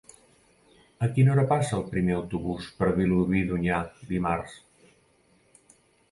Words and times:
A 1.07 1.09
quina 1.17 1.33
hora 1.33 1.41
passa 1.51 1.75
el 1.79 1.83
primer 1.91 2.15
autobús 2.19 2.69
per 2.79 2.87
Vilobí 2.95 3.43
d'Onyar 3.51 3.81
dimarts? 4.13 4.57